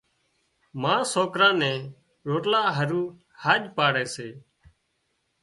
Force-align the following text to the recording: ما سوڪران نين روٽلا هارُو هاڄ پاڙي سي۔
ما 0.81 0.95
سوڪران 1.13 1.53
نين 1.61 1.81
روٽلا 2.29 2.61
هارُو 2.75 3.03
هاڄ 3.41 3.61
پاڙي 3.75 4.05
سي۔ 4.15 4.29